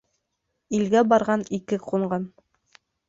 [0.77, 2.27] Илгә барған ике ҡунған.